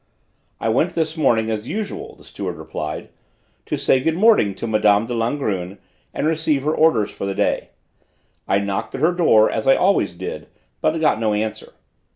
[0.59, 3.09] "I went this morning as usual, sir," the steward replied,
[3.67, 5.05] "to say good morning to Mme.
[5.05, 5.77] de Langrune
[6.11, 7.69] and receive her orders for the day.
[8.47, 10.47] I knocked at her door as I always did,
[10.81, 11.73] but got no answer.